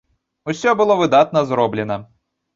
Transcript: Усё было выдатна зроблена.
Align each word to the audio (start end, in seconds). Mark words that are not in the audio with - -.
Усё 0.53 0.73
было 0.79 0.95
выдатна 1.03 1.45
зроблена. 1.53 2.01